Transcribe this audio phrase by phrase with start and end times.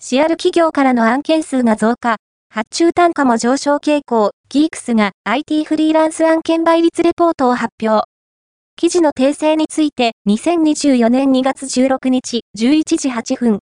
[0.00, 8.04] シアル企業からの案件数が増加、発注単価も上昇傾向、ギークスが IT フリーランス案件倍率レポートを発表。
[8.76, 13.56] 記事の訂正について2024年2月16日11時8分。